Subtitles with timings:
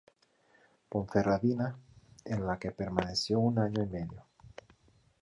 [0.93, 1.69] Ponferradina,
[2.25, 4.25] en la que permaneció un año y medio.